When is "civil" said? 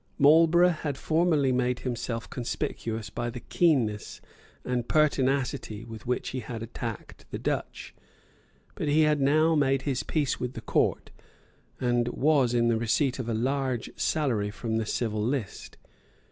14.87-15.21